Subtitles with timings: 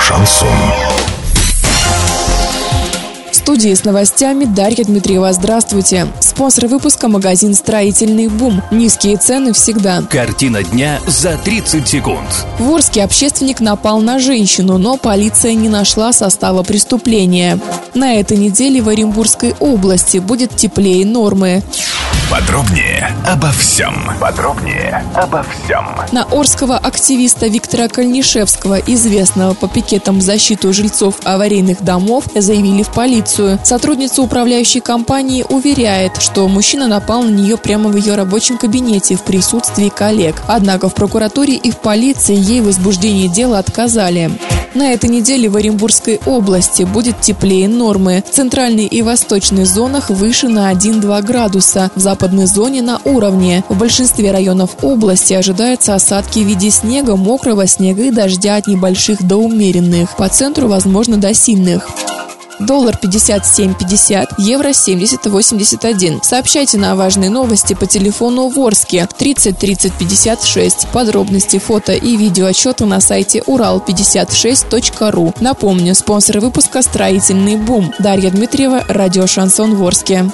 [0.00, 0.48] Шансон.
[3.30, 5.32] В студии с новостями Дарья Дмитриева.
[5.32, 6.06] Здравствуйте.
[6.20, 8.62] Спонсор выпуска– магазин «Строительный бум».
[8.70, 10.02] Низкие цены всегда.
[10.02, 12.46] Картина дня за 30 секунд.
[12.58, 17.58] В Орске общественник напал на женщину, но полиция не нашла состава преступления.
[17.94, 21.62] На этой неделе в Оренбургской области будет теплее нормы.
[22.32, 23.94] Подробнее обо всем.
[24.18, 25.84] Подробнее обо всем.
[26.12, 32.88] На Орского активиста Виктора Кальнишевского, известного по пикетам в защиту жильцов аварийных домов, заявили в
[32.88, 33.58] полицию.
[33.62, 39.24] Сотрудница управляющей компании уверяет, что мужчина напал на нее прямо в ее рабочем кабинете в
[39.24, 40.36] присутствии коллег.
[40.48, 44.30] Однако в прокуратуре и в полиции ей в возбуждении дела отказали.
[44.74, 48.24] На этой неделе в Оренбургской области будет теплее нормы.
[48.26, 51.90] В центральной и восточной зонах выше на 1-2 градуса.
[51.94, 53.64] В западной зоне на уровне.
[53.68, 59.22] В большинстве районов области ожидаются осадки в виде снега, мокрого снега и дождя от небольших
[59.26, 60.16] до умеренных.
[60.16, 61.88] По центру возможно до сильных.
[62.66, 66.22] Доллар 57.50, евро 70.81.
[66.22, 70.88] Сообщайте на важные новости по телефону Ворске 30 30 56.
[70.88, 75.34] Подробности, фото и видео отчеты на сайте урал56.ру.
[75.40, 77.92] Напомню, спонсор выпуска «Строительный бум».
[77.98, 80.30] Дарья Дмитриева, радио «Шансон Ворске».